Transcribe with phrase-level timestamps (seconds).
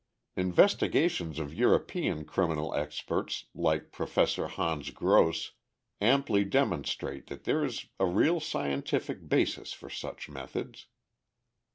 [0.35, 5.51] Investigations of European criminal experts like Professor Hans Gross
[6.01, 10.87] amply demonstrate that there is a real scientific basis for such methods.